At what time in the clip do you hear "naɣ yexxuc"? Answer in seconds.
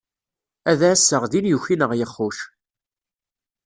1.75-2.37